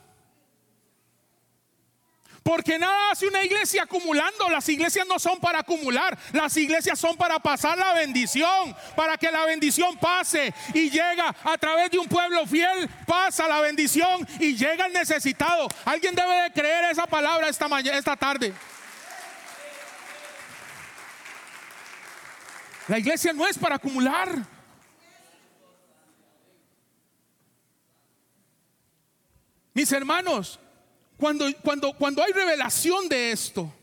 [2.48, 4.48] Porque nada hace una iglesia acumulando.
[4.48, 6.18] Las iglesias no son para acumular.
[6.32, 8.74] Las iglesias son para pasar la bendición.
[8.96, 12.90] Para que la bendición pase y llega a través de un pueblo fiel.
[13.06, 15.68] Pasa la bendición y llega el necesitado.
[15.84, 18.54] Alguien debe de creer esa palabra esta, mañana, esta tarde.
[22.88, 24.30] La iglesia no es para acumular.
[29.74, 30.62] Mis hermanos,
[31.18, 33.74] cuando, cuando, cuando hay revelación de esto,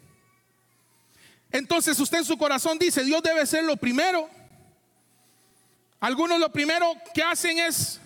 [1.51, 4.28] entonces usted en su corazón dice, Dios debe ser lo primero.
[6.01, 8.01] Algunos lo primero que hacen es,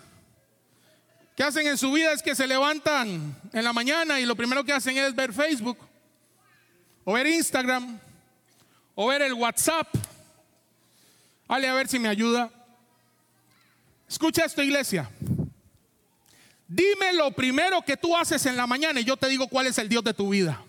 [1.34, 4.64] que hacen en su vida es que se levantan en la mañana y lo primero
[4.64, 5.78] que hacen es ver Facebook,
[7.04, 7.98] o ver Instagram,
[8.94, 9.88] o ver el WhatsApp.
[11.48, 12.50] Dale a ver si me ayuda.
[14.06, 15.10] Escucha esto, iglesia.
[16.68, 19.78] Dime lo primero que tú haces en la mañana y yo te digo cuál es
[19.78, 20.62] el Dios de tu vida.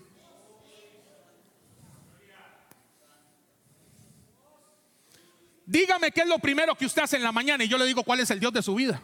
[5.66, 8.02] Dígame qué es lo primero que usted hace en la mañana y yo le digo
[8.02, 9.02] cuál es el Dios de su vida.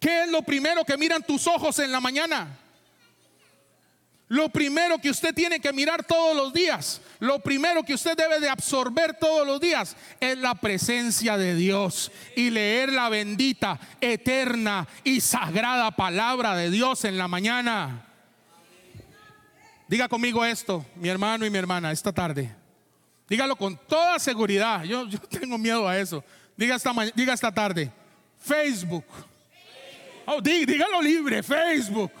[0.00, 2.56] ¿Qué ¿Qué es lo primero que miran tus ojos en la mañana?
[4.28, 8.40] Lo primero que usted tiene que mirar todos los días, lo primero que usted debe
[8.40, 14.86] de absorber todos los días es la presencia de Dios y leer la bendita, eterna
[15.02, 18.04] y sagrada palabra de Dios en la mañana.
[19.88, 22.54] Diga conmigo esto, mi hermano y mi hermana, esta tarde.
[23.30, 24.84] Dígalo con toda seguridad.
[24.84, 26.22] Yo, yo tengo miedo a eso.
[26.54, 27.90] Diga esta, diga esta tarde.
[28.38, 29.06] Facebook.
[30.26, 31.42] Oh, dígalo libre.
[31.42, 32.12] Facebook.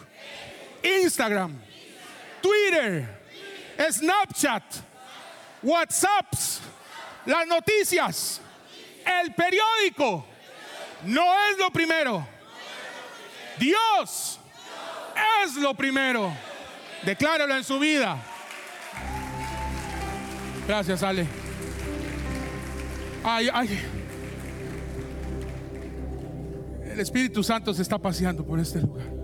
[1.02, 1.67] Instagram
[2.40, 3.06] Twitter,
[3.90, 4.62] Snapchat,
[5.62, 6.60] WhatsApps,
[7.26, 8.40] las noticias,
[9.04, 10.26] el periódico.
[11.04, 12.26] No es lo primero.
[13.58, 14.40] Dios
[15.44, 16.32] es lo primero.
[17.04, 18.18] Decláralo en su vida.
[20.66, 21.26] Gracias, Ale.
[23.24, 23.80] Ay, ay.
[26.92, 29.17] El Espíritu Santo se está paseando por este lugar.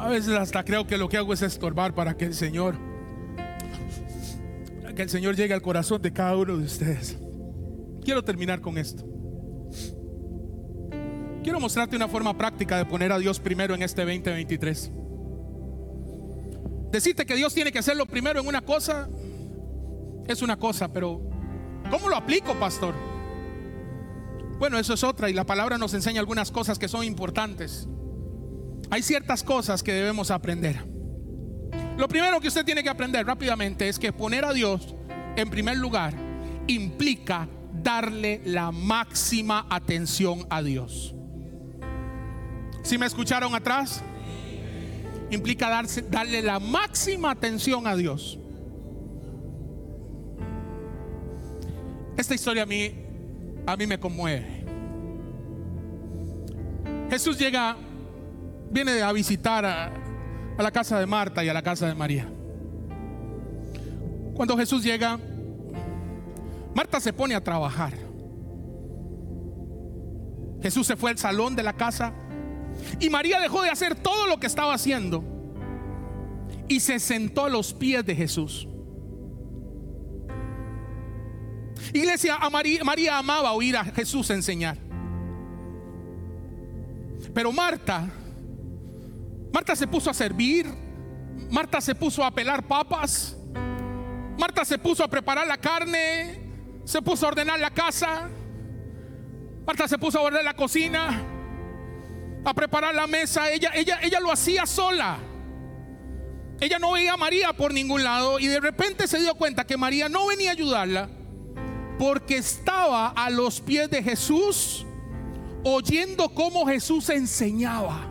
[0.00, 2.74] A veces hasta creo que lo que hago es estorbar para que el Señor,
[4.96, 7.18] que el Señor llegue al corazón de cada uno de ustedes.
[8.02, 9.04] Quiero terminar con esto.
[11.42, 14.90] Quiero mostrarte una forma práctica de poner a Dios primero en este 2023.
[16.92, 19.06] Decirte que Dios tiene que hacerlo primero en una cosa
[20.26, 21.20] es una cosa, pero
[21.90, 22.94] ¿cómo lo aplico, pastor?
[24.58, 27.86] Bueno, eso es otra y la palabra nos enseña algunas cosas que son importantes.
[28.90, 30.84] Hay ciertas cosas que debemos aprender.
[31.96, 34.94] Lo primero que usted tiene que aprender rápidamente es que poner a Dios
[35.36, 36.14] en primer lugar
[36.66, 41.14] implica darle la máxima atención a Dios.
[42.82, 44.02] Si me escucharon atrás?
[45.30, 45.68] Implica
[46.10, 48.38] darle la máxima atención a Dios.
[52.16, 52.92] Esta historia a mí,
[53.66, 54.64] a mí me conmueve.
[57.08, 57.76] Jesús llega
[58.70, 59.92] viene a visitar a,
[60.58, 62.28] la casa de Marta y a la casa de María.
[64.34, 65.18] Cuando Jesús llega,
[66.74, 67.94] Marta se pone a trabajar.
[70.62, 72.12] Jesús se fue al salón de la casa
[72.98, 75.24] y María dejó de hacer todo lo que estaba haciendo
[76.68, 78.68] y se sentó a los pies de Jesús.
[81.94, 84.76] Iglesia, María, María amaba oír a Jesús enseñar.
[87.32, 88.10] Pero Marta
[89.52, 90.66] Marta se puso a servir.
[91.50, 93.36] Marta se puso a pelar papas.
[94.38, 96.40] Marta se puso a preparar la carne.
[96.84, 98.28] Se puso a ordenar la casa.
[99.66, 101.22] Marta se puso a ordenar la cocina.
[102.44, 103.50] A preparar la mesa.
[103.50, 105.18] Ella, ella, ella lo hacía sola.
[106.60, 108.38] Ella no veía a María por ningún lado.
[108.38, 111.10] Y de repente se dio cuenta que María no venía a ayudarla.
[111.98, 114.86] Porque estaba a los pies de Jesús.
[115.64, 118.09] Oyendo cómo Jesús enseñaba.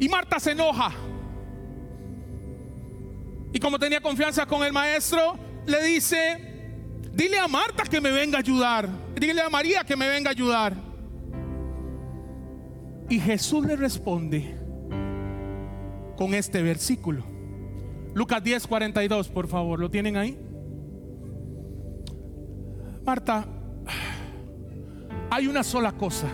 [0.00, 0.92] Y Marta se enoja.
[3.52, 5.36] Y como tenía confianza con el maestro,
[5.66, 8.88] le dice, dile a Marta que me venga a ayudar.
[9.14, 10.74] Dile a María que me venga a ayudar.
[13.08, 14.54] Y Jesús le responde
[16.16, 17.24] con este versículo.
[18.14, 20.38] Lucas 10, 42, por favor, ¿lo tienen ahí?
[23.04, 23.46] Marta,
[25.30, 26.28] hay una sola cosa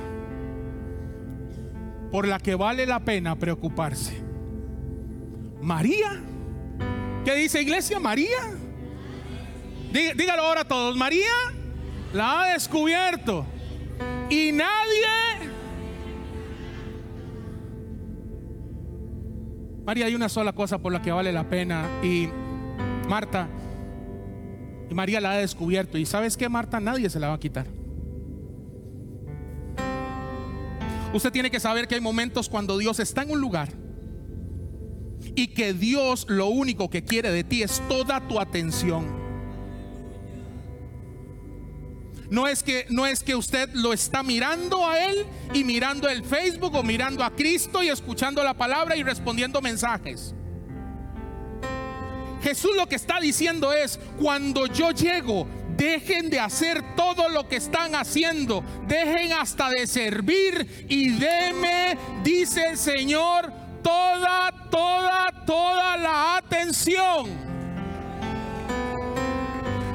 [2.10, 4.22] por la que vale la pena preocuparse.
[5.60, 6.22] María,
[7.24, 7.98] ¿qué dice iglesia?
[7.98, 8.38] María.
[9.92, 11.30] Dígalo ahora a todos, María
[12.14, 13.44] la ha descubierto
[14.30, 15.50] y nadie...
[19.84, 22.28] María, hay una sola cosa por la que vale la pena y
[23.06, 23.48] Marta,
[24.90, 27.66] y María la ha descubierto y sabes que Marta nadie se la va a quitar.
[31.14, 33.68] Usted tiene que saber que hay momentos cuando Dios está en un lugar
[35.36, 39.22] y que Dios lo único que quiere de ti es toda tu atención.
[42.30, 46.24] No es que no es que usted lo está mirando a él y mirando el
[46.24, 50.34] Facebook o mirando a Cristo y escuchando la palabra y respondiendo mensajes.
[52.42, 55.46] Jesús lo que está diciendo es, cuando yo llego,
[55.76, 58.62] Dejen de hacer todo lo que están haciendo.
[58.86, 63.52] Dejen hasta de servir y deme, dice el Señor,
[63.82, 67.28] toda, toda, toda la atención.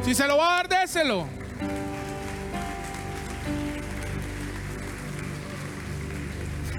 [0.03, 1.27] Si se lo va a dar, déselo.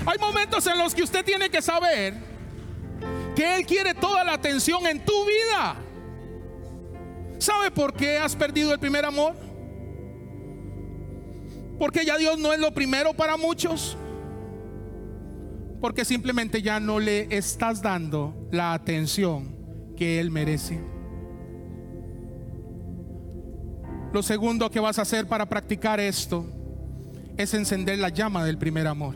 [0.06, 2.14] Hay momentos en los que usted tiene que saber
[3.36, 5.76] que Él quiere toda la atención en tu vida.
[7.40, 9.34] ¿Sabe por qué has perdido el primer amor?
[11.78, 13.96] Porque ya Dios no es lo primero para muchos.
[15.80, 19.56] Porque simplemente ya no le estás dando la atención
[19.96, 20.84] que Él merece.
[24.12, 26.44] Lo segundo que vas a hacer para practicar esto
[27.38, 29.14] es encender la llama del primer amor.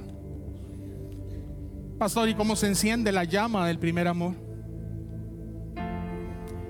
[1.98, 4.43] Pastor, ¿y cómo se enciende la llama del primer amor?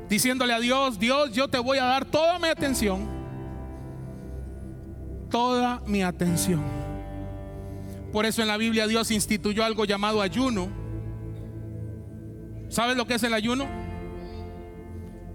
[0.08, 3.08] Diciéndole a Dios, Dios, yo te voy a dar toda mi atención.
[5.30, 6.62] Toda mi atención.
[8.12, 10.68] Por eso en la Biblia Dios instituyó algo llamado ayuno.
[12.68, 13.66] ¿Sabes lo que es el ayuno?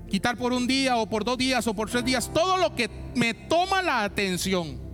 [0.09, 2.89] Quitar por un día o por dos días o por tres días todo lo que
[3.15, 4.89] me toma la atención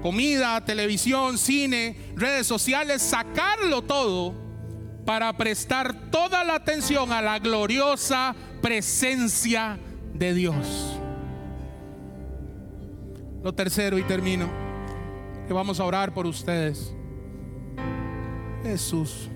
[0.00, 4.49] comida, televisión, cine, redes sociales, sacarlo todo
[5.04, 9.78] para prestar toda la atención a la gloriosa presencia
[10.14, 10.98] de Dios.
[13.42, 14.48] Lo tercero y termino,
[15.46, 16.94] que vamos a orar por ustedes.
[18.62, 19.30] Jesús.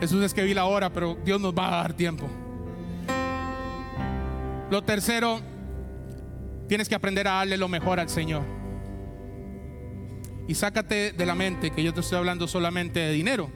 [0.00, 2.26] Jesús es que vi la hora, pero Dios nos va a dar tiempo.
[4.70, 5.40] Lo tercero,
[6.68, 8.42] tienes que aprender a darle lo mejor al Señor.
[10.46, 13.50] Y sácate de la mente que yo te estoy hablando solamente de dinero.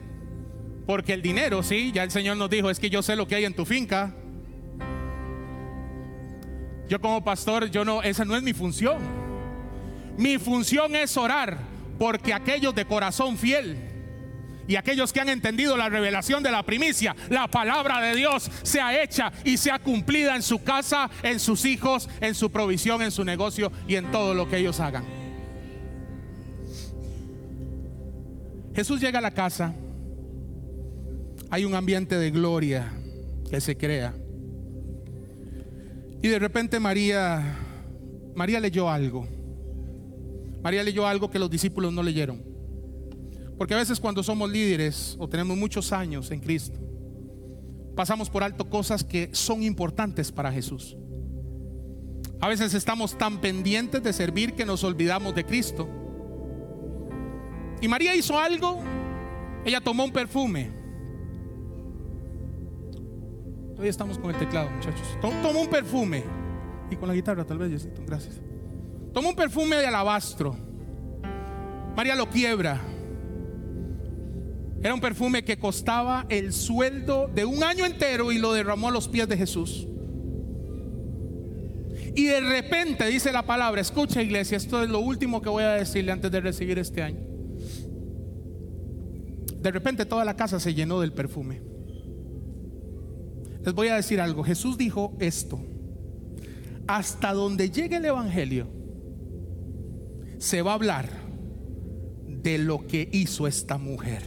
[0.85, 3.35] Porque el dinero, sí, ya el Señor nos dijo, es que yo sé lo que
[3.35, 4.13] hay en tu finca.
[6.89, 8.97] Yo como pastor, yo no, esa no es mi función.
[10.17, 11.57] Mi función es orar
[11.97, 13.77] porque aquellos de corazón fiel
[14.67, 19.01] y aquellos que han entendido la revelación de la primicia, la palabra de Dios sea
[19.01, 23.23] hecha y sea cumplida en su casa, en sus hijos, en su provisión, en su
[23.23, 25.05] negocio y en todo lo que ellos hagan.
[28.75, 29.73] Jesús llega a la casa,
[31.53, 32.91] hay un ambiente de gloria
[33.47, 34.15] que se crea.
[36.19, 37.59] Y de repente María,
[38.33, 39.27] María leyó algo.
[40.63, 42.41] María leyó algo que los discípulos no leyeron.
[43.55, 46.79] Porque a veces cuando somos líderes o tenemos muchos años en Cristo,
[47.95, 50.97] pasamos por alto cosas que son importantes para Jesús.
[52.41, 55.87] A veces estamos tan pendientes de servir que nos olvidamos de Cristo.
[57.79, 58.79] Y María hizo algo.
[59.63, 60.82] Ella tomó un perfume.
[63.83, 65.05] Hoy estamos con el teclado, muchachos.
[65.19, 66.23] Tomó un perfume.
[66.89, 68.39] Y con la guitarra, tal vez, Gracias.
[69.13, 70.55] Tomó un perfume de alabastro.
[71.93, 72.79] María lo quiebra.
[74.81, 78.91] Era un perfume que costaba el sueldo de un año entero y lo derramó a
[78.91, 79.85] los pies de Jesús.
[82.15, 85.71] Y de repente dice la palabra, escucha iglesia, esto es lo último que voy a
[85.71, 87.19] decirle antes de recibir este año.
[89.57, 91.72] De repente toda la casa se llenó del perfume.
[93.63, 94.43] Les voy a decir algo.
[94.43, 95.59] Jesús dijo esto.
[96.87, 98.67] Hasta donde llegue el Evangelio,
[100.37, 101.09] se va a hablar
[102.27, 104.21] de lo que hizo esta mujer.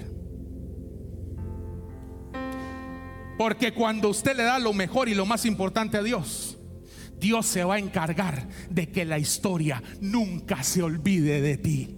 [3.37, 6.57] Porque cuando usted le da lo mejor y lo más importante a Dios,
[7.21, 11.97] Dios se va a encargar de que la historia nunca se olvide de ti.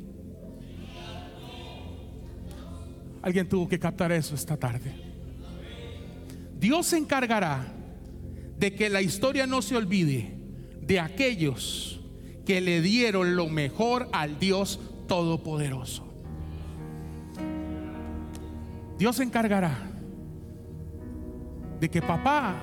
[3.23, 5.08] Alguien tuvo que captar eso esta tarde.
[6.59, 7.73] Dios se encargará
[8.59, 10.37] de que la historia no se olvide
[10.81, 12.01] de aquellos
[12.45, 16.07] que le dieron lo mejor al Dios Todopoderoso.
[18.99, 19.79] Dios se encargará
[21.79, 22.57] de que papá,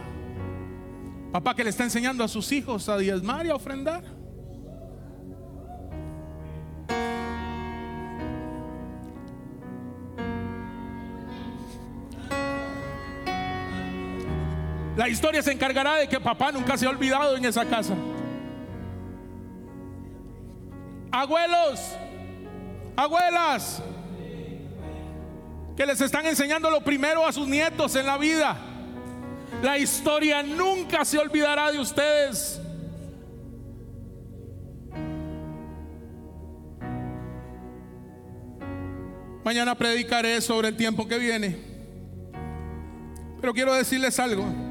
[1.32, 4.04] papá que le está enseñando a sus hijos a diezmar y a ofrendar,
[15.06, 17.94] La historia se encargará de que papá nunca se ha olvidado en esa casa.
[21.12, 21.80] Abuelos,
[22.96, 23.84] abuelas,
[25.78, 28.58] que les están enseñando lo primero a sus nietos en la vida.
[29.62, 32.60] La historia nunca se olvidará de ustedes.
[39.44, 41.60] Mañana predicaré sobre el tiempo que viene.
[43.40, 44.65] Pero quiero decirles algo.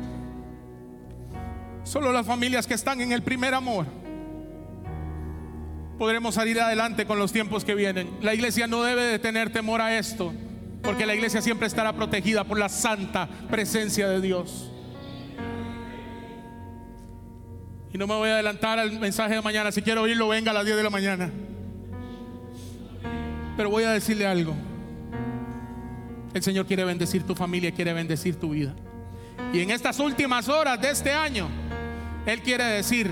[1.84, 3.86] Solo las familias que están en el primer amor
[5.98, 8.10] podremos salir adelante con los tiempos que vienen.
[8.20, 10.32] La iglesia no debe de tener temor a esto,
[10.82, 14.70] porque la iglesia siempre estará protegida por la santa presencia de Dios.
[17.92, 19.70] Y no me voy a adelantar al mensaje de mañana.
[19.70, 21.30] Si quiero oírlo, venga a las 10 de la mañana.
[23.56, 24.54] Pero voy a decirle algo.
[26.32, 28.74] El Señor quiere bendecir tu familia, quiere bendecir tu vida.
[29.52, 31.48] Y en estas últimas horas de este año,
[32.26, 33.10] Él quiere decir,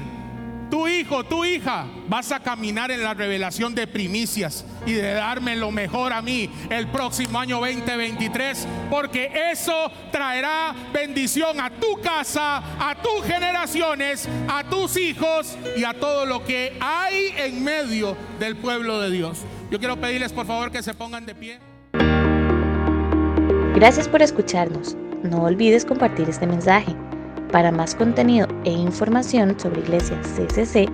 [0.72, 5.54] tu hijo, tu hija, vas a caminar en la revelación de primicias y de darme
[5.54, 12.62] lo mejor a mí el próximo año 2023, porque eso traerá bendición a tu casa,
[12.78, 18.56] a tus generaciones, a tus hijos y a todo lo que hay en medio del
[18.56, 19.40] pueblo de Dios.
[19.70, 21.58] Yo quiero pedirles por favor que se pongan de pie.
[23.74, 24.96] Gracias por escucharnos.
[25.22, 26.96] No olvides compartir este mensaje.
[27.52, 30.88] Para más contenido e información sobre Iglesia CCC,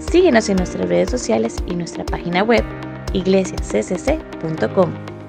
[0.00, 2.64] síguenos en nuestras redes sociales y nuestra página web
[3.12, 5.19] iglesiaccc.com.